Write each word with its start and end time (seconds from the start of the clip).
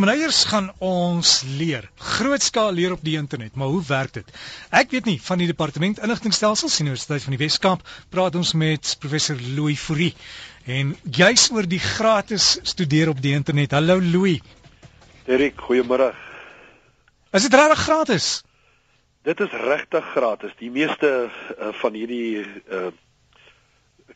Meneers 0.00 0.44
gaan 0.48 0.70
ons 0.80 1.30
leer. 1.58 1.84
Grootskaal 2.00 2.72
leer 2.72 2.94
op 2.94 3.02
die 3.04 3.18
internet, 3.18 3.52
maar 3.54 3.68
hoe 3.68 3.82
werk 3.84 4.14
dit? 4.16 4.30
Ek 4.72 4.94
weet 4.94 5.04
nie 5.04 5.18
van 5.20 5.42
die 5.42 5.48
departement 5.50 6.00
inligtingstelsels 6.00 6.78
Universiteit 6.80 7.26
van 7.26 7.34
die 7.36 7.40
Wes-Kaap 7.42 7.82
praat 8.08 8.38
ons 8.40 8.54
met 8.56 8.94
professor 9.02 9.36
Louis 9.58 9.76
Fourie 9.76 10.14
en 10.64 10.94
juis 11.04 11.44
oor 11.52 11.68
die 11.68 11.82
gratis 11.84 12.46
studeer 12.72 13.12
op 13.12 13.20
die 13.20 13.34
internet. 13.36 13.76
Hallo 13.76 13.98
Louis. 14.00 14.40
Derek, 15.28 15.60
goeiemôre. 15.68 16.14
Is 17.36 17.44
dit 17.44 17.60
regtig 17.60 17.84
gratis? 17.84 18.30
Dit 19.28 19.44
is 19.44 19.52
regtig 19.52 20.12
gratis. 20.14 20.56
Die 20.64 20.72
meeste 20.72 21.12
uh, 21.28 21.74
van 21.82 22.00
hierdie 22.00 22.40
uh, 22.40 22.88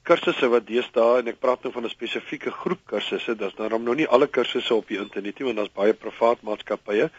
kursusse 0.02 0.48
wat 0.50 0.66
deesdae 0.66 1.20
en 1.20 1.29
ek 1.30 1.40
praat 1.40 1.62
nou 1.62 1.72
van 1.72 1.84
'n 1.84 1.92
spesifieke 1.92 2.50
groep 2.50 2.80
kursusse, 2.86 3.36
dis 3.36 3.54
nou 3.58 3.79
nog 3.79 3.96
nie 3.96 4.09
alle 4.09 4.27
kursusse 4.27 4.74
op 4.74 4.88
die 4.88 4.98
internet 4.98 5.38
nie 5.38 5.46
want 5.46 5.56
daar's 5.56 5.72
baie 5.74 5.95
privaat 5.95 6.42
maatskappye, 6.42 7.10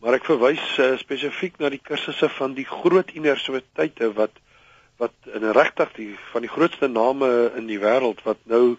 maar 0.00 0.14
ek 0.14 0.24
verwys 0.24 0.78
uh, 0.78 0.96
spesifiek 0.98 1.58
na 1.58 1.68
die 1.68 1.82
kursusse 1.82 2.28
van 2.28 2.54
die 2.54 2.64
groot 2.64 3.14
universiteite 3.14 4.12
wat 4.12 4.32
wat 4.98 5.12
in 5.34 5.44
regtig 5.52 5.92
die 5.92 6.16
van 6.32 6.40
die 6.40 6.48
grootste 6.48 6.88
name 6.88 7.52
in 7.56 7.66
die 7.66 7.78
wêreld 7.78 8.22
wat 8.24 8.38
nou 8.44 8.76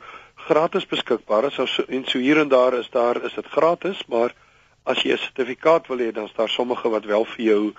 gratis 0.48 0.86
beskikbaar 0.86 1.46
is 1.46 1.54
so, 1.54 1.84
en 1.88 2.06
so 2.06 2.20
hier 2.20 2.40
en 2.40 2.50
daar 2.50 2.74
is 2.74 2.90
daar 2.90 3.24
is 3.24 3.34
dit 3.34 3.46
gratis, 3.46 4.02
maar 4.08 4.34
as 4.84 5.04
jy 5.04 5.14
'n 5.14 5.18
sertifikaat 5.18 5.88
wil 5.88 5.98
hê, 5.98 6.12
dan 6.12 6.26
is 6.26 6.34
daar 6.34 6.50
sommige 6.50 6.90
wat 6.90 7.06
wel 7.06 7.26
vir 7.26 7.46
jou 7.46 7.74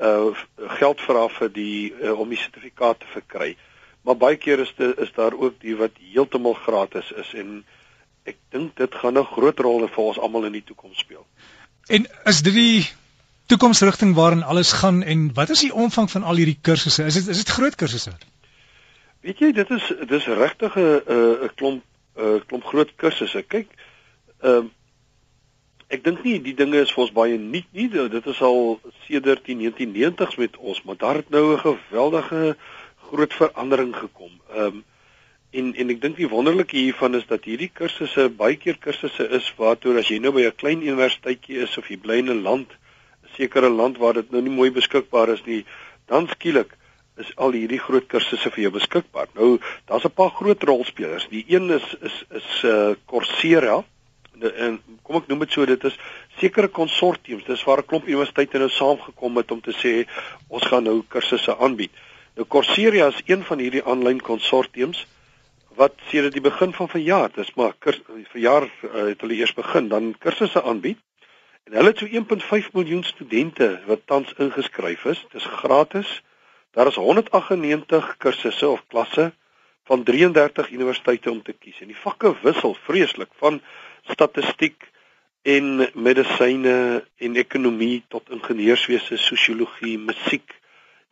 uh 0.00 0.34
geld 0.78 1.00
vra 1.00 1.28
vir 1.28 1.48
die 1.48 1.92
uh, 2.02 2.18
om 2.20 2.28
die 2.28 2.38
sertifikaat 2.38 3.00
te 3.00 3.06
verkry 3.06 3.56
maar 4.02 4.16
baie 4.16 4.36
keer 4.36 4.58
is 4.58 4.72
dit 4.76 4.98
is 4.98 5.12
daar 5.16 5.32
ook 5.32 5.60
die 5.60 5.76
wat 5.76 5.98
heeltemal 6.12 6.54
gratis 6.54 7.12
is 7.24 7.34
en 7.34 7.62
ek 8.24 8.36
dink 8.54 8.76
dit 8.76 8.94
gaan 8.94 9.18
'n 9.18 9.32
groot 9.34 9.58
rol 9.58 9.88
vir 9.88 10.04
ons 10.04 10.18
almal 10.18 10.44
in 10.44 10.52
die 10.52 10.64
toekoms 10.64 10.98
speel. 10.98 11.26
En 11.88 12.06
is 12.24 12.42
dit 12.42 12.54
die 12.54 12.88
toekomsrigting 13.46 14.14
waarin 14.14 14.42
alles 14.42 14.72
gaan 14.72 15.02
en 15.02 15.30
wat 15.34 15.50
is 15.50 15.60
die 15.60 15.74
omvang 15.74 16.10
van 16.10 16.22
al 16.22 16.36
hierdie 16.36 16.58
kursusse? 16.60 17.04
Is 17.04 17.14
dit 17.14 17.28
is 17.28 17.42
dit 17.44 17.48
groot 17.48 17.74
kursusse? 17.74 18.12
Weet 19.20 19.38
jy, 19.38 19.52
dit 19.52 19.70
is 19.70 19.92
dis 20.08 20.26
regtig 20.26 20.76
'n 20.76 21.02
'n 21.46 21.50
klomp 21.54 21.82
'n 22.16 22.42
klomp 22.46 22.64
groot 22.64 22.94
kursusse. 22.96 23.42
Kyk, 23.42 23.68
ehm 24.42 24.66
uh, 24.66 24.70
ek 25.92 26.04
dink 26.04 26.22
nie 26.24 26.38
die 26.40 26.54
dinge 26.56 26.80
is 26.80 26.92
vir 26.94 27.04
ons 27.04 27.12
baie 27.12 27.38
nuut 27.38 27.68
nie. 27.76 27.88
Dit 27.88 28.26
is 28.26 28.40
al 28.40 28.80
sedert 29.06 29.44
die 29.44 29.56
1990s 29.56 30.38
met 30.40 30.56
ons, 30.56 30.82
maar 30.82 30.96
daar 30.96 31.20
het 31.20 31.30
nou 31.30 31.54
'n 31.54 31.58
geweldige 31.58 32.56
groot 33.12 33.36
verandering 33.42 33.94
gekom. 33.96 34.32
Ehm 34.50 34.66
um, 34.66 34.82
en 35.52 35.74
en 35.76 35.90
ek 35.92 35.98
dink 36.00 36.16
die 36.16 36.28
wonderlike 36.32 36.76
hiervan 36.78 37.18
is 37.18 37.26
dat 37.28 37.44
hierdie 37.44 37.68
kursusse 37.80 38.30
baie 38.36 38.56
keer 38.56 38.78
kursusse 38.80 39.26
is 39.38 39.50
waartoe 39.58 39.98
as 40.00 40.08
jy 40.08 40.16
nou 40.18 40.32
by 40.32 40.46
'n 40.48 40.60
klein 40.62 40.80
universiteitjie 40.80 41.58
is 41.66 41.76
of 41.78 41.90
jy 41.92 41.98
bly 42.00 42.16
in 42.24 42.30
'n 42.32 42.42
land, 42.42 42.68
'n 42.72 43.34
sekere 43.36 43.68
land 43.68 43.98
waar 43.98 44.14
dit 44.14 44.32
nou 44.32 44.40
nie 44.40 44.56
mooi 44.60 44.70
beskikbaar 44.70 45.28
is 45.28 45.44
nie, 45.44 45.64
dan 46.08 46.28
skielik 46.28 46.72
is 47.20 47.32
al 47.36 47.52
hierdie 47.52 47.80
groot 47.80 48.08
kursusse 48.08 48.50
vir 48.50 48.62
jou 48.64 48.72
beskikbaar. 48.78 49.28
Nou, 49.34 49.58
daar's 49.86 50.04
'n 50.04 50.16
paar 50.16 50.30
groot 50.30 50.62
rolspelers. 50.62 51.28
Die 51.28 51.44
een 51.48 51.70
is 51.70 51.96
is 52.00 52.24
is 52.30 52.64
uh 52.64 52.94
Coursera 53.06 53.84
en 54.40 54.80
kom 55.02 55.16
ek 55.16 55.28
noem 55.28 55.44
dit 55.44 55.52
so 55.52 55.66
dit 55.66 55.84
is 55.84 55.98
sekere 56.40 56.68
konsortiums 56.68 57.44
dis 57.44 57.64
waar 57.64 57.78
'n 57.82 57.86
klomp 57.86 58.06
universiteite 58.08 58.58
nou 58.58 58.70
saamgekom 58.70 59.36
het 59.36 59.50
om 59.50 59.60
te 59.60 59.72
sê 59.72 60.08
ons 60.48 60.66
gaan 60.66 60.84
nou 60.84 61.02
kursusse 61.08 61.56
aanbied. 61.58 61.92
Nou 62.34 62.46
Coursera 62.48 63.06
is 63.06 63.20
een 63.28 63.42
van 63.44 63.60
hierdie 63.60 63.84
aanlyn 63.84 64.20
konsortiums 64.24 65.06
wat 65.76 65.98
sedert 66.08 66.32
die 66.32 66.44
begin 66.44 66.72
van 66.72 66.88
verjaar, 66.88 67.30
dis 67.32 67.50
maar 67.56 67.74
verjaar 68.32 68.64
uh, 68.68 68.92
het 69.10 69.20
hulle 69.24 69.36
eers 69.36 69.52
begin 69.56 69.88
dan 69.88 70.14
kursusse 70.20 70.62
aanbied. 70.62 70.98
En 71.68 71.76
hulle 71.76 71.92
het 71.92 72.00
so 72.00 72.08
1.5 72.08 72.70
miljoen 72.72 73.04
studente 73.04 73.68
wat 73.86 74.06
tans 74.06 74.32
ingeskryf 74.40 75.04
is. 75.12 75.20
Dis 75.32 75.44
gratis. 75.60 76.22
Daar 76.72 76.88
is 76.88 76.96
198 77.00 78.16
kursusse 78.16 78.68
of 78.68 78.84
klasse 78.88 79.32
van 79.84 80.02
33 80.04 80.70
universiteite 80.70 81.30
om 81.30 81.42
te 81.42 81.52
kies. 81.52 81.80
En 81.80 81.92
die 81.92 82.00
vakke 82.00 82.34
wissel 82.42 82.76
vreeslik 82.88 83.32
van 83.44 83.60
statistiek 84.08 84.88
en 85.42 85.88
medisyne 85.94 87.04
en 87.16 87.36
ekonomie 87.36 88.04
tot 88.08 88.30
ingenieurswese, 88.30 89.16
sosiologie, 89.18 89.98
musiek, 89.98 90.61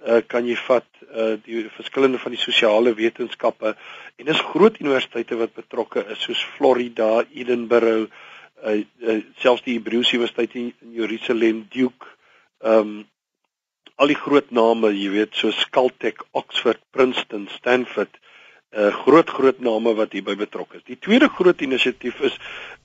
uh, 0.06 0.20
kan 0.26 0.46
jy 0.46 0.56
vat 0.66 0.86
uh, 1.10 1.36
die 1.44 1.66
verskillende 1.76 2.18
van 2.18 2.34
die 2.34 2.40
sosiale 2.40 2.94
wetenskappe 2.96 3.74
en 4.18 4.28
dis 4.28 4.42
groot 4.52 4.80
universiteite 4.80 5.38
wat 5.40 5.54
betrokke 5.56 6.04
is 6.12 6.24
soos 6.26 6.42
Florida, 6.56 7.24
Edinburgh, 7.34 8.10
uh, 8.64 8.76
uh, 9.06 9.20
selfs 9.42 9.64
die 9.66 9.78
Hebreëse 9.78 10.16
Universiteit 10.16 10.56
in 10.60 10.72
Jerusalem, 10.96 11.64
Duke, 11.72 12.16
ehm 12.64 12.92
um, 12.94 13.00
al 14.00 14.08
die 14.08 14.16
groot 14.16 14.48
name, 14.56 14.88
jy 14.96 15.10
weet, 15.12 15.34
soos 15.36 15.58
Caltech, 15.76 16.22
Oxford, 16.32 16.80
Princeton, 16.88 17.42
Stanford, 17.52 18.14
uh 18.72 18.88
groot 19.02 19.28
groot 19.34 19.58
name 19.60 19.92
wat 19.98 20.14
hierby 20.14 20.36
betrokke 20.38 20.78
is. 20.78 20.84
Die 20.86 20.96
tweede 20.96 21.28
groot 21.28 21.60
inisiatief 21.60 22.20
is 22.24 22.38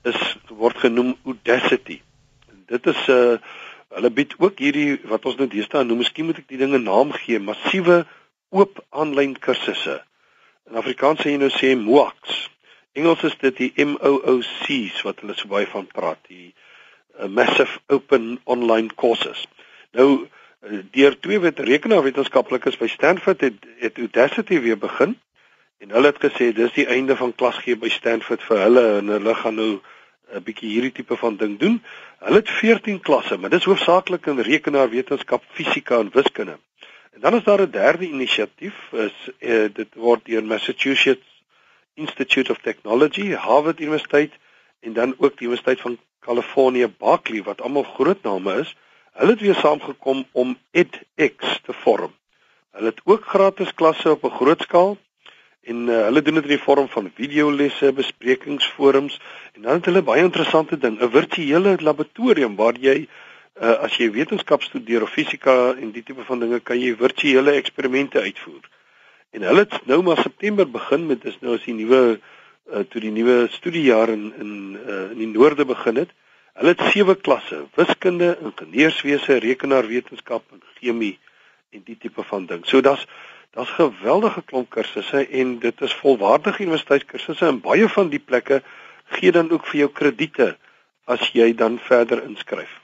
is 0.04 0.18
word 0.50 0.76
genoem 0.82 1.14
Udacity. 1.24 2.00
Dit 2.66 2.86
is 2.86 3.00
'n 3.06 3.12
uh, 3.12 3.38
Hulle 3.94 4.10
bied 4.10 4.34
ook 4.42 4.58
hierdie 4.58 4.98
wat 5.10 5.26
ons 5.28 5.38
nou 5.38 5.46
deesdae 5.50 5.84
noem, 5.86 6.02
miskien 6.02 6.26
moet 6.26 6.40
ek 6.42 6.50
die 6.50 6.60
dinge 6.60 6.80
naam 6.82 7.12
gee, 7.14 7.38
massiewe 7.38 8.02
oop 8.50 8.82
aanlyn 8.90 9.36
kursusse. 9.38 10.00
In 10.66 10.78
Afrikaans 10.80 11.22
sê 11.22 11.34
jy 11.34 11.40
nou 11.40 11.50
sê 11.54 11.74
MOOCs. 11.78 12.46
Engels 12.98 13.22
is 13.28 13.36
dit 13.42 13.58
die 13.60 13.72
M 13.84 13.94
O 14.00 14.16
O 14.32 14.38
C's 14.42 15.02
wat 15.06 15.20
hulle 15.22 15.36
so 15.36 15.50
baie 15.52 15.68
van 15.70 15.86
praat, 15.86 16.18
die 16.30 16.50
uh, 17.20 17.28
massive 17.28 17.78
open 17.92 18.38
online 18.44 18.94
courses. 18.96 19.44
Nou 19.94 20.08
uh, 20.24 20.80
deur 20.96 21.18
twee 21.20 21.38
wet 21.44 21.60
rekenaarwetenskaplikes 21.60 22.80
by 22.80 22.88
Stanford 22.90 23.44
het 23.46 23.68
het 23.84 24.00
Udacity 24.02 24.58
weer 24.64 24.80
begin 24.80 25.14
en 25.84 25.92
hulle 25.92 26.10
het 26.10 26.22
gesê 26.24 26.50
dis 26.56 26.72
die 26.72 26.88
einde 26.88 27.16
van 27.20 27.34
klas 27.36 27.60
gee 27.62 27.76
by 27.76 27.92
Stanford 27.92 28.42
vir 28.48 28.62
hulle 28.64 28.86
en 28.98 29.12
hulle 29.12 29.34
gaan 29.42 29.60
nou 29.60 29.72
'n 30.34 30.42
bietjie 30.42 30.70
hierdie 30.70 30.92
tipe 30.92 31.16
van 31.16 31.36
ding 31.36 31.58
doen. 31.58 31.82
Hulle 32.18 32.36
het 32.42 32.50
14 32.50 33.00
klasse, 33.00 33.36
maar 33.36 33.50
dis 33.50 33.64
hoofsaaklik 33.64 34.26
in 34.26 34.40
rekenaarwetenskap, 34.40 35.44
fisika 35.48 35.98
en 35.98 36.10
wiskunde. 36.12 36.58
En 37.14 37.20
dan 37.20 37.34
is 37.34 37.44
daar 37.44 37.60
'n 37.60 37.70
derde 37.70 38.08
inisiatief, 38.08 38.92
is 38.92 39.30
uh, 39.38 39.68
dit 39.72 39.94
word 39.94 40.24
deur 40.24 40.44
Massachusetts 40.44 41.42
Institute 41.94 42.52
of 42.52 42.58
Technology, 42.58 43.32
Harvard 43.32 43.80
Universiteit 43.80 44.32
en 44.80 44.92
dan 44.92 45.14
ook 45.18 45.38
die 45.38 45.46
Universiteit 45.46 45.80
van 45.80 45.98
California 46.20 46.88
Berkeley 46.98 47.42
wat 47.42 47.60
almal 47.60 47.82
groot 47.82 48.22
name 48.22 48.60
is. 48.60 48.76
Hulle 49.12 49.30
het 49.30 49.40
weer 49.40 49.54
saamgekom 49.54 50.26
om 50.32 50.58
edX 50.70 51.60
te 51.62 51.72
vorm. 51.72 52.12
Hulle 52.70 52.86
het 52.86 53.00
ook 53.04 53.24
gratis 53.24 53.74
klasse 53.74 54.10
op 54.10 54.24
'n 54.24 54.36
groot 54.40 54.60
skaal 54.60 54.96
en 55.66 55.88
uh, 55.88 56.02
hulle 56.06 56.22
doen 56.22 56.38
dit 56.38 56.46
in 56.46 56.54
die 56.54 56.62
vorm 56.62 56.88
van 56.88 57.10
videolesse, 57.14 57.92
besprekingsforums 57.92 59.18
en 59.56 59.62
dan 59.62 59.80
het 59.80 59.88
hulle 59.90 60.02
baie 60.06 60.22
interessante 60.22 60.78
ding, 60.78 61.00
'n 61.00 61.10
virtuele 61.10 61.76
laboratorium 61.80 62.56
waar 62.56 62.78
jy 62.78 63.06
uh, 63.60 63.74
as 63.86 63.96
jy 63.98 64.10
wetenskap 64.14 64.62
studeer 64.62 65.02
of 65.02 65.10
fisika 65.10 65.74
en 65.74 65.90
die 65.92 66.02
tipe 66.02 66.24
van 66.28 66.40
dinge 66.40 66.60
kan 66.60 66.80
jy 66.80 66.94
virtuele 66.96 67.56
eksperimente 67.58 68.20
uitvoer. 68.20 68.62
En 69.34 69.42
hulle 69.42 69.66
het 69.66 69.86
nou 69.86 70.02
maar 70.02 70.22
September 70.22 70.70
begin 70.70 71.06
met 71.06 71.22
dis 71.22 71.38
nou 71.40 71.56
as 71.56 71.64
die 71.64 71.74
nuwe 71.74 72.00
uh, 72.16 72.84
toe 72.90 73.00
die 73.00 73.12
nuwe 73.12 73.46
studiejaar 73.50 74.12
in 74.14 74.32
in 74.40 74.52
uh, 74.86 75.10
in 75.10 75.18
die 75.18 75.32
noorde 75.32 75.64
begin 75.64 75.96
het. 76.02 76.12
Hulle 76.56 76.72
het 76.72 76.84
sewe 76.92 77.16
klasse: 77.16 77.64
wiskunde, 77.76 78.36
ingenieurswese, 78.40 79.40
rekenaarwetenskap 79.44 80.44
en 80.52 80.62
chemie 80.78 81.18
en 81.72 81.82
die 81.84 81.98
tipe 82.00 82.22
van 82.22 82.46
ding. 82.46 82.64
So 82.64 82.80
daar's 82.80 83.06
Daar's 83.56 83.72
geweldige 83.72 84.42
klomp 84.44 84.70
kursusse 84.70 85.22
en 85.26 85.58
dit 85.58 85.80
is 85.80 85.94
volwaardige 85.94 86.62
universiteitskursusse 86.62 87.46
en 87.46 87.60
baie 87.64 87.88
van 87.88 88.10
die 88.12 88.20
plekke 88.20 88.58
gee 89.16 89.32
dan 89.32 89.48
ook 89.50 89.64
vir 89.70 89.78
jou 89.78 89.92
krediete 89.92 90.48
as 91.08 91.30
jy 91.32 91.54
dan 91.56 91.78
verder 91.80 92.20
inskryf. 92.26 92.74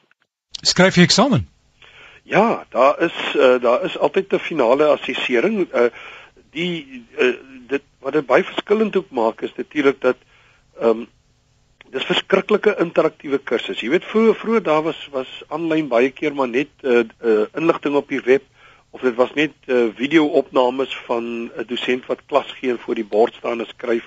Skryf 0.63 0.97
jy 0.97 1.05
eksamen? 1.05 1.45
Ja, 2.25 2.65
daar 2.73 3.03
is 3.05 3.19
uh, 3.35 3.59
daar 3.61 3.85
is 3.85 3.99
altyd 3.99 4.33
'n 4.33 4.39
finale 4.39 4.87
assessering. 4.95 5.67
Uh, 5.75 5.91
die 6.57 7.05
uh, 7.19 7.35
dit 7.69 7.83
wat 7.99 8.13
dit 8.13 8.27
baie 8.27 8.45
verskillend 8.45 8.97
ook 8.97 9.11
maak 9.11 9.43
is 9.43 9.53
natuurlik 9.57 10.01
dat 10.01 10.17
ehm 10.81 10.89
um, 10.89 11.07
dis 11.91 12.05
verskriklike 12.05 12.77
interaktiewe 12.79 13.39
kursusse. 13.39 13.85
Jy 13.85 13.91
weet 13.91 14.09
vroeër 14.09 14.35
vroeër 14.35 14.63
daar 14.63 14.83
was 14.83 15.09
was 15.13 15.43
aanlyn 15.49 15.89
baie 15.89 16.11
keer 16.11 16.35
maar 16.35 16.49
net 16.49 16.71
uh, 16.81 17.05
uh, 17.21 17.45
inligting 17.53 17.95
op 17.95 18.09
die 18.09 18.23
web 18.25 18.43
of 18.93 19.01
dit 19.01 19.15
was 19.15 19.33
net 19.35 19.53
uh, 19.67 19.89
video-opnames 19.97 20.97
van 21.07 21.25
'n 21.45 21.65
dosent 21.67 22.07
wat 22.07 22.25
klas 22.27 22.51
gee 22.59 22.71
en 22.71 22.79
voor 22.79 22.95
die 22.95 23.09
bord 23.17 23.35
staan 23.35 23.61
en 23.61 23.67
skryf 23.67 24.05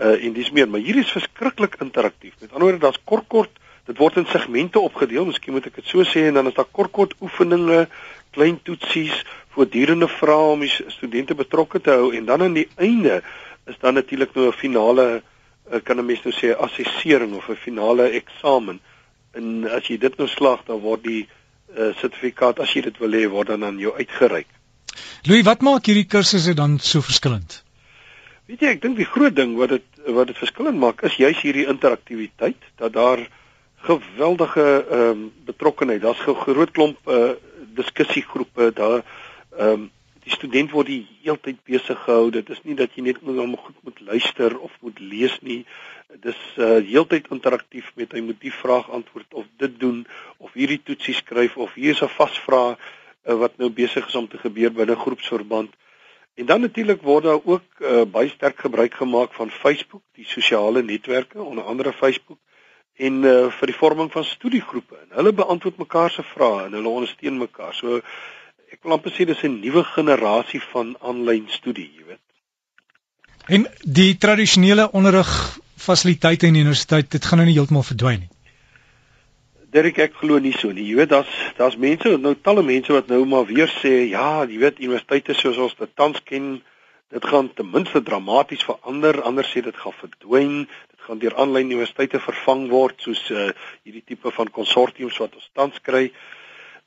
uh, 0.00 0.24
en 0.24 0.32
dis 0.32 0.50
meer, 0.50 0.68
maar 0.68 0.80
hier 0.80 0.96
is 0.96 1.10
verskriklik 1.10 1.74
interaktief. 1.80 2.34
Met 2.40 2.52
ander 2.52 2.68
woorde, 2.68 2.84
daar's 2.84 3.04
kort 3.04 3.26
kort, 3.26 3.50
dit 3.84 3.96
word 3.98 4.16
in 4.16 4.26
segmente 4.26 4.80
opgedeel, 4.80 5.24
miskien 5.24 5.52
moet 5.52 5.66
ek 5.66 5.80
dit 5.80 5.86
so 5.86 6.04
sê 6.04 6.28
en 6.28 6.34
dan 6.34 6.46
is 6.46 6.54
daar 6.54 6.68
kort 6.70 6.92
kort 6.92 7.14
oefeninge, 7.20 7.88
klein 8.30 8.60
toetsies, 8.62 9.24
voortdurende 9.56 10.08
vrae 10.08 10.52
om 10.52 10.60
die 10.60 10.72
studente 10.86 11.34
betrokke 11.34 11.80
te 11.80 11.90
hou. 11.90 12.12
En 12.14 12.24
dan 12.24 12.42
aan 12.42 12.54
die 12.54 12.68
einde 12.76 13.22
is 13.66 13.78
dan 13.80 13.94
natuurlik 13.94 14.34
nou 14.34 14.46
'n 14.46 14.52
finale 14.52 15.22
uh, 15.72 15.80
kan 15.82 15.96
'n 15.98 16.06
mens 16.06 16.22
nou 16.22 16.34
sê 16.34 16.54
assessering 16.56 17.34
of 17.34 17.48
'n 17.48 17.56
finale 17.56 18.10
eksamen 18.10 18.80
En 19.38 19.62
as 19.70 19.86
jy 19.86 19.98
dit 20.02 20.16
nou 20.18 20.26
slaag, 20.28 20.64
dan 20.66 20.80
word 20.82 21.04
die 21.06 21.22
uh, 21.22 21.39
sertifikaat 21.76 22.60
as 22.60 22.72
jy 22.74 22.82
dit 22.82 22.98
wil 22.98 23.12
hê 23.14 23.28
word 23.30 23.48
dan 23.48 23.64
aan 23.64 23.78
jou 23.78 23.92
uitgereik. 23.96 24.48
Louis, 25.28 25.44
wat 25.46 25.60
maak 25.62 25.86
hierdie 25.86 26.08
kursusse 26.08 26.54
dan 26.54 26.78
so 26.78 27.00
verskillend? 27.00 27.62
Weet 28.50 28.64
jy, 28.64 28.70
ek 28.74 28.82
dink 28.82 28.96
die 28.98 29.06
groot 29.06 29.36
ding 29.36 29.54
wat 29.60 29.76
dit 29.76 29.86
wat 30.10 30.30
dit 30.30 30.38
verskillend 30.40 30.80
maak 30.80 31.04
is 31.06 31.18
juis 31.20 31.38
hierdie 31.44 31.68
interaktiwiteit 31.68 32.58
dat 32.80 32.96
daar 32.96 33.20
geweldige 33.86 34.66
ehm 34.80 35.10
um, 35.10 35.32
betrokkenheid. 35.46 36.02
Daar's 36.02 36.26
'n 36.26 36.34
groot 36.34 36.70
klomp 36.70 36.98
uh, 37.08 37.30
diskussiegroepe 37.74 38.72
daar 38.74 39.02
ehm 39.58 39.68
um, 39.68 39.90
die 40.24 40.32
student 40.32 40.70
word 40.70 40.86
die 40.86 41.06
heeltyd 41.22 41.62
besig 41.64 41.98
gehou. 42.04 42.30
Dit 42.30 42.50
is 42.50 42.60
nie 42.62 42.74
dat 42.74 42.90
jy 42.94 43.02
net 43.02 43.22
moet 43.22 43.36
hom 43.36 43.56
goed 43.56 43.78
moet 43.84 44.00
luister 44.00 44.58
of 44.58 44.72
moet 44.80 44.98
lees 44.98 45.38
nie. 45.40 45.64
Dis 46.18 46.38
uh 46.56 46.80
heeltyd 46.84 47.30
interaktief 47.30 47.92
met 47.94 48.12
hy 48.12 48.20
moet 48.20 48.40
die 48.40 48.52
vraag 48.52 48.90
antwoord 48.90 49.34
of 49.34 49.46
dit 49.56 49.78
doen 49.80 50.06
of 50.38 50.52
hierdie 50.52 50.82
toetsie 50.82 51.14
skryf 51.14 51.56
of 51.56 51.74
hier 51.74 51.94
is 51.94 52.02
'n 52.02 52.08
vasvraag 52.08 52.76
uh, 52.76 53.34
wat 53.34 53.56
nou 53.56 53.70
besig 53.70 54.06
is 54.06 54.14
om 54.14 54.28
te 54.28 54.38
gebeur 54.38 54.72
binne 54.72 54.96
groepsverband. 54.96 55.70
En 56.34 56.46
dan 56.46 56.60
natuurlik 56.60 57.02
word 57.02 57.24
daar 57.24 57.40
ook 57.44 57.64
uh, 57.78 58.02
baie 58.02 58.28
sterk 58.28 58.58
gebruik 58.58 58.94
gemaak 58.94 59.32
van 59.32 59.50
Facebook, 59.50 60.02
die 60.14 60.26
sosiale 60.26 60.82
netwerke, 60.82 61.42
onder 61.42 61.64
andere 61.64 61.92
Facebook 61.92 62.38
en 63.00 63.22
uh, 63.24 63.48
vir 63.56 63.70
die 63.70 63.76
vorming 63.76 64.10
van 64.12 64.24
studiegroepe. 64.24 64.96
En 64.96 65.16
hulle 65.20 65.32
beantwoord 65.32 65.78
mekaar 65.78 66.10
se 66.10 66.22
vrae 66.34 66.66
en 66.66 66.76
hulle 66.76 66.88
ondersteun 66.88 67.38
mekaar. 67.38 67.74
So 67.74 68.00
ek 68.70 68.82
wil 68.82 68.96
amper 68.96 69.14
sê 69.14 69.26
dis 69.26 69.42
'n 69.44 69.60
nuwe 69.60 69.84
generasie 69.94 70.60
van 70.72 70.96
aanlyn 71.00 71.48
studie, 71.48 71.90
jy 71.96 72.04
weet. 72.04 72.24
En 73.48 73.66
die 73.82 74.16
tradisionele 74.16 74.90
onderrig 74.92 75.58
fasiliteite 75.80 76.48
in 76.48 76.58
die 76.58 76.64
universiteit, 76.64 77.10
dit 77.10 77.24
gaan 77.24 77.40
nou 77.40 77.48
nie 77.48 77.56
heeltemal 77.56 77.86
verdwyn 77.86 78.24
nie. 78.24 78.30
Dirk 79.70 80.00
ek 80.02 80.16
glo 80.18 80.40
nie 80.42 80.54
so 80.56 80.72
nie. 80.74 80.88
Jy 80.88 80.96
weet 80.98 81.12
daar's 81.12 81.30
daar's 81.58 81.78
mense 81.78 82.16
nou 82.18 82.34
talle 82.42 82.64
mense 82.66 82.92
wat 82.92 83.10
nou 83.12 83.22
maar 83.30 83.46
weer 83.46 83.70
sê 83.78 83.92
ja, 84.10 84.42
jy 84.42 84.58
weet 84.64 84.82
universiteite 84.82 85.36
soos 85.38 85.60
ons 85.62 85.76
dit 85.78 85.92
tans 85.94 86.18
ken, 86.26 86.56
dit 87.14 87.28
gaan 87.32 87.52
ten 87.54 87.70
minste 87.70 88.02
dramaties 88.02 88.66
verander, 88.66 89.22
anders 89.26 89.52
sê 89.54 89.62
dit 89.66 89.76
gaan 89.76 89.96
verdwyn. 90.00 90.56
Gaan 91.06 91.22
deur 91.22 91.34
aanlyn 91.40 91.70
universiteite 91.70 92.20
vervang 92.20 92.66
word 92.70 92.98
soos 93.00 93.22
uh, 93.32 93.48
hierdie 93.86 94.04
tipe 94.04 94.30
van 94.36 94.50
konsortiums 94.52 95.16
wat 95.22 95.38
ons 95.38 95.48
tans 95.56 95.78
kry. 95.86 96.10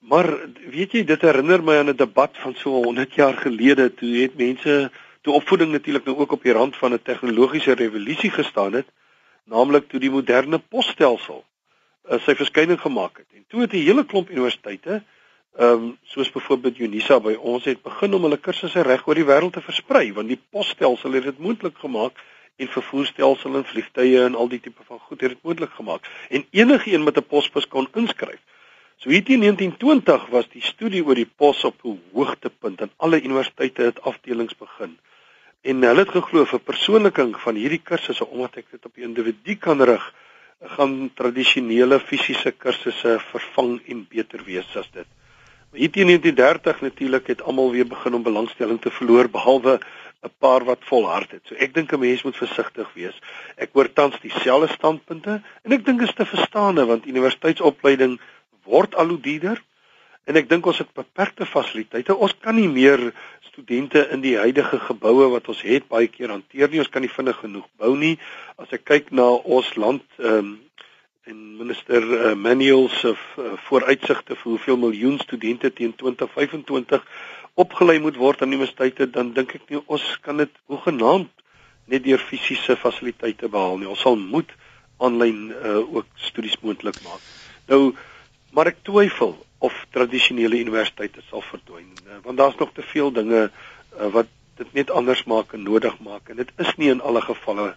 Maar 0.04 0.28
weet 0.68 0.94
jy, 0.98 1.02
dit 1.08 1.24
herinner 1.24 1.64
my 1.64 1.80
aan 1.80 1.90
'n 1.90 1.98
debat 1.98 2.36
van 2.44 2.54
so 2.60 2.84
100 2.84 3.16
jaar 3.16 3.34
gelede 3.40 3.88
toe 3.96 4.12
het 4.22 4.36
mense 4.36 4.92
toe 5.24 5.34
opvoeding 5.34 5.72
natuurlik 5.72 6.06
nou 6.06 6.18
ook 6.18 6.32
op 6.36 6.44
die 6.44 6.54
rand 6.54 6.76
van 6.76 6.94
'n 6.94 7.02
tegnologiese 7.02 7.74
revolusie 7.74 8.32
gestaan 8.32 8.74
het, 8.74 8.88
naamlik 9.44 9.90
toe 9.90 10.00
die 10.00 10.12
moderne 10.12 10.60
posstelsel 10.60 11.44
uh, 11.44 12.20
sy 12.26 12.36
verskyning 12.36 12.80
gemaak 12.80 13.18
het. 13.18 13.30
En 13.36 13.46
toe 13.48 13.62
het 13.62 13.74
'n 13.74 13.86
hele 13.88 14.06
klomp 14.06 14.30
universiteite, 14.30 15.04
ehm 15.58 15.84
um, 15.84 15.98
soos 16.04 16.32
byvoorbeeld 16.32 16.80
Unisa 16.80 17.20
by 17.20 17.34
ons 17.34 17.64
het 17.64 17.82
begin 17.82 18.14
om 18.14 18.22
hulle 18.22 18.38
kursusse 18.38 18.82
reg 18.82 19.08
oor 19.08 19.16
die 19.16 19.26
wêreld 19.26 19.54
te 19.54 19.62
versprei 19.62 20.14
want 20.14 20.28
die 20.28 20.40
posstelsel 20.50 21.12
het 21.14 21.24
dit 21.24 21.40
moontlik 21.40 21.78
gemaak 21.78 22.18
en 22.58 22.68
vervoerstelsel 22.68 23.56
en 23.56 23.66
vliegtye 23.66 24.24
en 24.24 24.36
al 24.36 24.50
die 24.50 24.60
tipe 24.60 24.84
van 24.88 25.00
goed 25.00 25.22
het 25.22 25.30
dit 25.30 25.44
moontlik 25.44 25.72
gemaak. 25.72 26.10
En 26.30 26.46
enige 26.52 26.94
een 26.94 27.04
met 27.04 27.18
'n 27.18 27.28
posbus 27.28 27.68
kon 27.68 27.88
inskryf. 27.94 28.42
So 28.98 29.10
hier 29.10 29.24
teen 29.24 29.40
1920 29.40 30.28
was 30.32 30.50
die 30.50 30.62
studie 30.62 31.06
oor 31.06 31.16
die 31.16 31.30
pos 31.36 31.64
op 31.64 31.84
'n 31.84 32.02
hoogtepunt 32.14 32.82
en 32.82 32.92
alle 32.98 33.22
universiteite 33.22 33.82
het 33.82 34.02
afdelings 34.02 34.58
begin. 34.58 34.98
En 35.64 35.84
hulle 35.88 36.04
het 36.04 36.12
geglo 36.12 36.44
vir 36.44 36.60
persoonliking 36.60 37.30
van 37.40 37.56
hierdie 37.56 37.80
kursusse 37.88 38.26
omdat 38.28 38.58
ek 38.60 38.66
dit 38.76 38.88
op 38.88 38.98
die 39.00 39.06
individu 39.08 39.56
kan 39.56 39.80
rig, 39.88 40.04
gaan 40.76 40.96
tradisionele 41.16 42.00
fisiese 42.04 42.52
kursusse 42.52 43.14
vervang 43.30 43.78
en 43.88 44.02
beter 44.10 44.44
wees 44.44 44.68
as 44.80 44.90
dit. 44.92 45.08
Maar 45.72 45.80
hier 45.80 45.92
teen 45.96 46.12
1930 46.12 46.82
natuurlik 46.82 47.32
het 47.32 47.46
almal 47.48 47.72
weer 47.72 47.88
begin 47.88 48.20
om 48.20 48.28
belangstelling 48.28 48.82
te 48.82 48.92
verloor 48.92 49.32
behalwe 49.32 49.80
'n 50.24 50.32
paar 50.40 50.64
wat 50.68 50.84
volhard 50.92 51.32
het. 51.32 51.42
So 51.48 51.56
ek 51.56 51.74
dink 51.74 51.94
'n 51.94 52.00
mens 52.00 52.24
moet 52.24 52.36
versigtig 52.36 52.94
wees. 52.94 53.16
Ek 53.56 53.70
hoor 53.74 53.94
tans 53.94 54.20
dieselfde 54.20 54.68
standpunte 54.68 55.42
en 55.64 55.72
ek 55.72 55.86
dink 55.86 56.00
dit 56.00 56.10
is 56.10 56.16
te 56.16 56.26
verstaane 56.26 56.86
want 56.86 57.08
universiteitsopleiding 57.08 58.20
word 58.64 58.96
al 58.96 59.08
hoe 59.08 59.20
duurder 59.20 59.64
en 60.30 60.40
ek 60.40 60.50
dink 60.50 60.68
ons 60.70 60.80
het 60.80 60.92
beperkte 60.96 61.46
fasiliteite. 61.46 62.16
Ons 62.16 62.36
kan 62.40 62.56
nie 62.56 62.70
meer 62.72 63.12
studente 63.50 64.06
in 64.16 64.24
die 64.24 64.38
huidige 64.40 64.80
geboue 64.88 65.30
wat 65.34 65.50
ons 65.52 65.64
het 65.68 65.88
baie 65.92 66.08
keer 66.12 66.32
hanteer 66.34 66.72
nie. 66.72 66.82
Ons 66.82 66.92
kan 66.94 67.04
nie 67.04 67.12
vinnig 67.12 67.38
genoeg 67.44 67.68
bou 67.82 67.94
nie. 68.00 68.16
As 68.58 68.72
ek 68.74 68.86
kyk 68.90 69.12
na 69.12 69.30
ons 69.30 69.74
land 69.80 70.06
ehm 70.20 70.38
um, 70.40 70.54
en 71.24 71.38
minister 71.56 72.04
uh, 72.04 72.34
Manuel 72.36 72.90
se 72.92 73.14
uh, 73.14 73.54
vooruitsigte 73.70 74.36
vir 74.36 74.50
hoeveel 74.50 74.80
miljoen 74.82 75.22
studente 75.22 75.70
teen 75.72 75.94
2025 75.96 77.06
opgelei 77.64 77.96
moet 78.04 78.18
word 78.20 78.42
aan 78.42 78.52
universiteite, 78.52 79.08
dan 79.08 79.30
dink 79.32 79.54
ek 79.56 79.70
nie 79.72 79.80
ons 79.86 80.04
kan 80.26 80.42
dit 80.42 80.52
hoegenaamd 80.68 81.32
net 81.88 82.04
deur 82.04 82.20
fisiese 82.20 82.76
fasiliteite 82.76 83.48
behaal 83.48 83.80
nie. 83.80 83.88
Ons 83.88 84.04
sal 84.04 84.20
moet 84.20 84.52
aanlyn 85.04 85.54
uh, 85.54 85.80
ook 85.96 86.12
studies 86.28 86.60
moontlik 86.60 87.00
maak. 87.08 87.24
Nou, 87.72 87.94
maar 88.52 88.74
ek 88.74 88.84
twyfel 88.84 89.38
tradisionele 90.04 90.60
universiteite 90.60 91.24
sal 91.30 91.42
verdwyn 91.42 91.92
uh, 92.06 92.20
want 92.24 92.38
daar's 92.38 92.60
nog 92.60 92.74
te 92.74 92.86
veel 92.94 93.12
dinge 93.12 93.44
uh, 93.50 94.08
wat 94.14 94.28
dit 94.58 94.74
net 94.74 94.92
anders 94.92 95.24
maak 95.26 95.54
en 95.54 95.64
nodig 95.66 95.96
maak. 96.06 96.30
En 96.30 96.38
dit 96.38 96.50
is 96.62 96.76
nie 96.78 96.92
in 96.94 97.02
alle 97.02 97.22
gevalle 97.26 97.74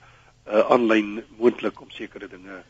aanlyn 0.46 1.16
uh, 1.18 1.22
moontlik 1.38 1.80
om 1.80 1.88
sekere 1.90 2.28
dinge 2.28 2.62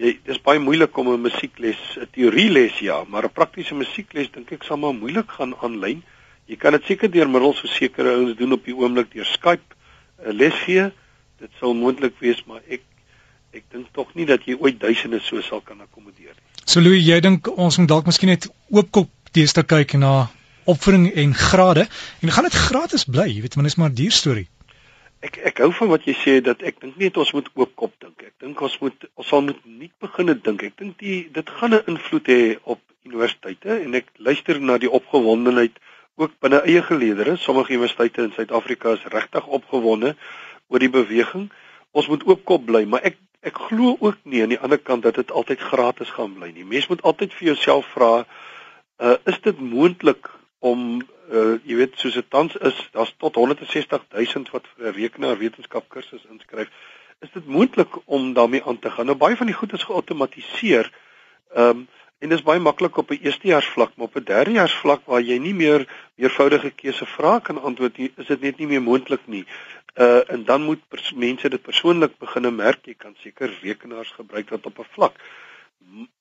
jy 0.00 0.14
dis 0.24 0.40
baie 0.40 0.60
moeilik 0.62 0.96
om 0.98 1.10
'n 1.12 1.26
musiekles 1.28 1.80
'n 1.96 2.08
teorieles 2.14 2.78
ja 2.80 3.04
maar 3.04 3.24
'n 3.24 3.36
praktiese 3.38 3.74
musiekles 3.74 4.32
dink 4.32 4.52
ek 4.52 4.64
sal 4.64 4.76
maar 4.76 4.94
moeilik 4.94 5.30
gaan 5.30 5.54
aanlyn. 5.60 6.02
Jy 6.46 6.56
kan 6.56 6.72
dit 6.72 6.84
seker 6.84 7.10
deur 7.10 7.28
middels 7.28 7.60
van 7.60 7.70
sekere 7.70 8.14
ouens 8.16 8.36
doen 8.36 8.52
op 8.52 8.64
die 8.64 8.74
oomblik 8.74 9.12
deur 9.12 9.26
Skype 9.26 9.74
'n 10.24 10.32
les 10.32 10.54
gee. 10.64 10.90
Dit 11.38 11.50
sal 11.60 11.74
moontlik 11.74 12.18
wees 12.18 12.44
maar 12.46 12.62
ek 12.68 12.82
ek 13.52 13.64
dink 13.70 13.86
tog 13.92 14.14
nie 14.14 14.26
dat 14.26 14.44
jy 14.46 14.56
ooit 14.56 14.80
duisende 14.80 15.20
so 15.20 15.40
sal 15.40 15.60
kan 15.60 15.80
akkommodeer 15.80 16.34
nie 16.34 16.49
So 16.64 16.80
Louis, 16.80 17.02
jy 17.06 17.20
dink 17.20 17.48
ons 17.56 17.78
moet 17.78 17.88
dalk 17.88 18.06
miskien 18.06 18.30
net 18.30 18.46
oopkop 18.70 19.08
teeste 19.32 19.62
kyk 19.62 19.94
na 19.98 20.28
opvoeding 20.70 21.10
en 21.14 21.34
grade 21.34 21.86
en 22.20 22.30
gaan 22.30 22.46
dit 22.46 22.54
gratis 22.54 23.04
bly, 23.04 23.26
jy 23.30 23.40
weet, 23.44 23.56
maar 23.56 23.64
dis 23.64 23.76
maar 23.76 23.90
'n 23.90 23.94
duur 23.94 24.12
storie. 24.12 24.48
Ek 25.20 25.36
ek 25.44 25.58
hou 25.58 25.72
van 25.72 25.88
wat 25.88 26.04
jy 26.08 26.14
sê 26.16 26.40
dat 26.40 26.62
ek 26.62 26.80
dink 26.80 26.96
net 26.96 27.16
ons 27.16 27.32
moet 27.32 27.48
oopkop 27.54 27.92
dink. 28.00 28.22
Ek 28.22 28.34
dink 28.40 28.60
ons 28.60 28.78
moet 28.80 29.08
ons 29.14 29.28
sal 29.28 29.42
moet 29.42 29.58
nie 29.64 29.90
begine 30.00 30.34
dink. 30.34 30.62
Ek 30.62 30.76
dink 30.78 30.98
die 30.98 31.28
dit 31.32 31.50
gaan 31.50 31.74
'n 31.74 31.82
invloed 31.86 32.26
hê 32.26 32.56
op 32.64 32.80
universiteite 33.04 33.80
en 33.84 33.94
ek 33.94 34.06
luister 34.16 34.60
na 34.60 34.78
die 34.78 34.90
opgewondenheid 34.90 35.76
ook 36.16 36.32
binne 36.40 36.62
eie 36.62 36.82
geleedere. 36.82 37.36
Sommige 37.36 37.72
universiteite 37.72 38.22
in 38.22 38.32
Suid-Afrika 38.32 38.92
is 38.92 39.04
regtig 39.04 39.46
opgewonde 39.46 40.16
oor 40.68 40.78
die 40.78 40.90
beweging. 40.90 41.50
Ons 41.90 42.08
moet 42.08 42.24
oopkop 42.24 42.66
bly, 42.66 42.84
maar 42.84 43.02
ek 43.02 43.16
Ek 43.40 43.56
glo 43.56 43.96
ook 44.00 44.18
nie 44.22 44.42
aan 44.42 44.52
die 44.52 44.60
ander 44.60 44.78
kant 44.78 45.02
dat 45.02 45.14
dit 45.14 45.30
altyd 45.30 45.60
gratis 45.60 46.10
gaan 46.12 46.34
bly 46.36 46.50
nie. 46.52 46.64
Mens 46.64 46.90
moet 46.90 47.02
altyd 47.02 47.32
vir 47.34 47.52
jouself 47.52 47.86
vra, 47.94 48.26
uh, 49.00 49.16
is 49.24 49.40
dit 49.40 49.60
moontlik 49.60 50.28
om 50.58 51.00
uh, 51.32 51.56
jy 51.64 51.78
weet 51.78 51.96
soos 51.96 52.18
dit 52.18 52.28
tans 52.30 52.56
is, 52.56 52.76
daar's 52.92 53.14
tot 53.16 53.38
160 53.40 54.04
000 54.12 54.52
wat 54.52 54.66
vir 54.74 54.90
'n 54.90 54.96
rekenaar 54.98 55.38
wetenskap 55.40 55.88
kursus 55.88 56.26
inskryf. 56.28 56.68
Is 57.20 57.32
dit 57.32 57.46
moontlik 57.46 57.96
om 58.04 58.32
daarmee 58.32 58.64
aan 58.64 58.78
te 58.78 58.90
gaan? 58.90 59.06
Nou 59.06 59.16
baie 59.16 59.36
van 59.36 59.46
die 59.46 59.56
goed 59.56 59.72
is 59.72 59.88
geautomatiseer. 59.88 60.92
Ehm 61.54 61.68
um, 61.68 61.88
en 62.20 62.28
dit 62.28 62.36
is 62.36 62.44
baie 62.44 62.60
maklik 62.60 62.96
op 63.00 63.10
'n 63.10 63.22
eerstejaars 63.22 63.68
vlak, 63.74 63.92
maar 63.96 64.06
op 64.06 64.16
'n 64.16 64.24
derdejaars 64.24 64.74
vlak 64.82 65.02
waar 65.04 65.22
jy 65.22 65.38
nie 65.38 65.54
meer 65.54 65.86
meervoudige 66.14 66.70
keuse 66.70 67.06
vrae 67.06 67.40
kan 67.40 67.62
antwoord 67.62 67.96
nie, 67.98 68.12
is 68.16 68.26
dit 68.26 68.40
net 68.40 68.58
nie 68.58 68.66
meer 68.66 68.82
moontlik 68.82 69.24
nie. 69.24 69.44
Uh 69.96 70.20
en 70.32 70.44
dan 70.44 70.62
moet 70.62 70.80
mense 71.14 71.48
dit 71.48 71.62
persoonlik 71.62 72.18
begine 72.18 72.50
merk 72.50 72.86
jy 72.86 72.94
kan 72.94 73.14
seker 73.18 73.58
rekenaars 73.62 74.10
gebruik 74.10 74.50
wat 74.50 74.66
op 74.66 74.78
'n 74.78 74.92
vlak. 74.92 75.14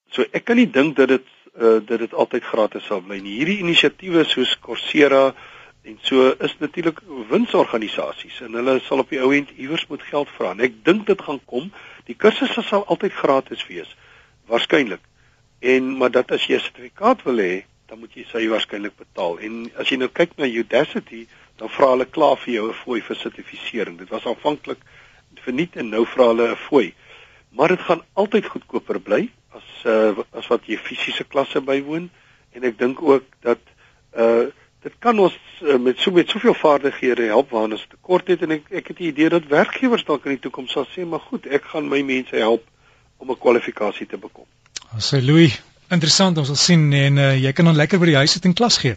So 0.10 0.26
ek 0.32 0.46
kan 0.46 0.56
nie 0.56 0.72
dink 0.72 0.96
dat 0.96 1.08
dit 1.08 1.28
uh 1.56 1.80
dat 1.86 2.00
dit 2.00 2.14
altyd 2.14 2.44
gratis 2.44 2.86
sal 2.86 3.02
bly 3.02 3.20
nie. 3.20 3.36
Hierdie 3.38 3.60
inisiatiewe 3.60 4.24
soos 4.24 4.60
Coursera 4.60 5.36
en 5.84 5.98
so 6.02 6.36
is 6.40 6.56
natuurlik 6.60 7.00
winsorganisasies 7.30 8.42
en 8.42 8.54
hulle 8.54 8.80
sal 8.80 9.00
op 9.00 9.10
die 9.10 9.22
ou 9.22 9.34
end 9.34 9.50
iewers 9.58 9.88
moet 9.88 10.04
geld 10.04 10.30
vra. 10.30 10.52
En 10.52 10.60
ek 10.60 10.84
dink 10.84 11.06
dit 11.06 11.22
gaan 11.22 11.46
kom. 11.46 11.72
Die 12.06 12.16
kursusse 12.16 12.62
sal 12.62 12.86
altyd 12.86 13.14
gratis 13.14 13.68
wees 13.68 13.96
waarskynlik 14.48 15.09
en 15.60 15.98
maar 15.98 16.12
dat 16.12 16.32
as 16.32 16.48
jy 16.48 16.56
'n 16.56 16.60
sertifikaat 16.60 17.24
wil 17.24 17.38
hê 17.38 17.64
dan 17.88 18.00
moet 18.00 18.14
jy 18.14 18.26
sy 18.32 18.48
waarskynlik 18.48 18.96
betaal 18.98 19.40
en 19.40 19.72
as 19.76 19.90
jy 19.90 19.98
nou 19.98 20.10
kyk 20.10 20.38
na 20.38 20.46
Udacity 20.46 21.28
dan 21.60 21.70
vra 21.70 21.92
hulle 21.94 22.06
klaar 22.06 22.38
vir 22.38 22.54
jou 22.54 22.70
'n 22.70 22.82
fooi 22.84 23.02
vir 23.02 23.16
sertifisering. 23.16 23.98
Dit 23.98 24.10
was 24.10 24.26
aanvanklik 24.26 24.80
verniet 25.44 25.76
en 25.76 25.90
nou 25.90 26.06
vra 26.06 26.28
hulle 26.32 26.52
'n 26.52 26.56
fooi. 26.56 26.94
Maar 27.50 27.68
dit 27.68 27.82
gaan 27.82 28.02
altyd 28.14 28.46
goedkoper 28.46 29.00
bly 29.00 29.30
as 29.52 29.68
uh, 29.86 30.18
as 30.32 30.48
wat 30.48 30.66
jy 30.66 30.78
fisiese 30.78 31.24
klasse 31.24 31.62
bywoon 31.62 32.10
en 32.54 32.64
ek 32.64 32.78
dink 32.78 33.02
ook 33.02 33.26
dat 33.42 33.60
uh 34.16 34.48
dit 34.80 34.94
kan 35.00 35.20
ons 35.20 35.36
uh, 35.62 35.76
met 35.76 36.00
so 36.00 36.12
met 36.12 36.30
soveel 36.30 36.54
vaardighede 36.54 37.26
help 37.28 37.50
waar 37.50 37.68
ons 37.68 37.88
tekort 37.90 38.28
het 38.28 38.42
en 38.42 38.52
ek 38.52 38.70
ek 38.72 38.88
het 38.88 38.98
die 38.98 39.10
idee 39.12 39.30
dat 39.30 39.50
werkgewers 39.52 40.06
dalk 40.08 40.26
in 40.26 40.38
die 40.38 40.46
toekoms 40.46 40.72
sal 40.72 40.88
sê 40.88 41.04
maar 41.06 41.20
goed, 41.20 41.46
ek 41.46 41.64
gaan 41.74 41.90
my 41.90 42.00
mense 42.02 42.36
help 42.36 42.64
om 43.18 43.32
'n 43.32 43.38
kwalifikasie 43.38 44.08
te 44.08 44.18
bekom. 44.18 44.48
As 44.98 45.12
hy 45.14 45.20
Louis, 45.22 45.54
interessant 45.94 46.38
ons 46.42 46.50
sal 46.50 46.58
sien 46.58 46.88
en 46.98 47.22
uh, 47.22 47.36
jy 47.38 47.52
kan 47.54 47.70
dan 47.70 47.78
lekker 47.78 48.02
by 48.02 48.10
die 48.10 48.18
huis 48.18 48.34
sit 48.34 48.48
en 48.50 48.56
klas 48.58 48.80
gee. 48.82 48.96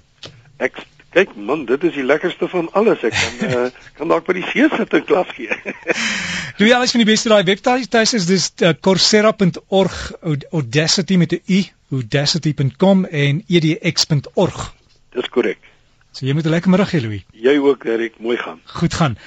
Ek 0.62 0.80
kyk 1.12 1.34
man, 1.37 1.66
dit 1.68 1.82
is 1.84 1.92
die 1.99 2.04
lekkerste 2.06 2.49
van 2.49 2.70
alles. 2.78 3.02
Ek 3.04 3.12
kan 3.12 3.50
uh, 3.50 3.66
kan 3.99 4.12
dalk 4.12 4.25
by 4.28 4.38
die 4.38 4.46
see 4.49 4.68
sit 4.72 4.96
en 4.96 5.04
klas 5.08 5.34
gee. 5.37 5.52
Jy 6.62 6.72
alles 6.72 6.94
van 6.94 7.02
die 7.04 7.08
beste 7.08 7.32
daai 7.32 7.44
webtuis 7.44 8.14
is 8.16 8.28
dis 8.30 8.49
uh, 8.62 8.72
coursera.org 8.72 9.99
audacity 10.22 11.20
met 11.20 11.37
'n 11.37 11.42
u 11.58 11.61
audacity.com 11.99 13.04
en 13.04 13.44
edx.org. 13.49 14.61
Dis 15.12 15.28
korrek. 15.28 15.61
So 16.12 16.26
jy 16.26 16.32
moet 16.32 16.46
'n 16.49 16.54
lekker 16.56 16.70
middag 16.70 16.92
hê 16.92 17.00
Louis. 17.00 17.25
Jy 17.32 17.56
ook, 17.58 17.84
Erik, 17.84 18.16
mooi 18.18 18.37
gaan. 18.37 18.61
Goed 18.64 18.94
gaan. 18.94 19.18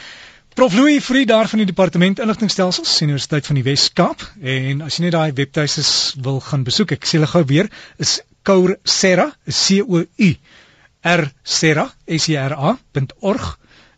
Prof. 0.55 0.73
Louis 0.73 1.03
Frie 1.03 1.25
daar 1.25 1.49
van 1.49 1.57
die 1.57 1.67
Departement 1.67 2.19
Inligtingstelsels 2.19 3.01
Universiteit 3.01 3.45
van 3.45 3.57
die 3.59 3.63
Wes-Kaap. 3.63 4.21
En 4.39 4.85
as 4.85 4.95
jy 4.95 5.03
net 5.03 5.11
daai 5.11 5.33
webtuise 5.35 5.83
wil 6.23 6.39
gaan 6.45 6.63
besoek, 6.63 6.93
ek 6.95 7.03
sê 7.03 7.17
hulle 7.17 7.27
gou 7.27 7.41
weer, 7.49 7.67
is 7.99 8.13
Coursera, 8.47 9.25
C 9.51 9.81
O 9.83 10.05
U 10.05 10.29
R 11.11 11.25
Sera, 11.43 11.83
S 12.07 12.29
E 12.31 12.39
R 12.39 12.55
A.org 12.55 13.51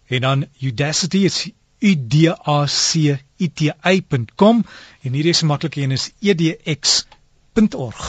en 0.10 0.26
dan 0.26 0.48
Udacity 0.58 1.28
is 1.30 1.44
U 1.46 1.94
D 1.94 2.34
A 2.34 2.60
C 2.66 3.14
I 3.14 3.54
T 3.54 3.70
Y.com 3.70 4.66
en 4.66 5.14
hierdie 5.14 5.38
is 5.38 5.46
maklike 5.46 5.86
een 5.86 5.94
is 5.94 6.10
edx.org. 6.26 8.08